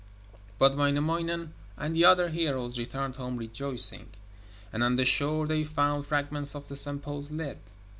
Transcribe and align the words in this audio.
But 0.57 0.75
Wainamoinen 0.75 1.53
and 1.77 1.95
the 1.95 2.05
other 2.05 2.29
heroes 2.29 2.79
returned 2.79 3.17
home 3.17 3.37
rejoicing, 3.37 4.09
and 4.73 4.81
on 4.83 4.95
the 4.95 5.05
shore 5.05 5.45
they 5.45 5.63
found 5.63 6.07
fragments 6.07 6.55
of 6.55 6.69
the 6.69 6.75
Sampo's 6.75 7.29
lid. 7.29 7.59